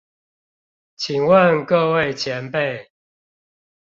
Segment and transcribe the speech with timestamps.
[0.97, 2.87] 請問各位前輩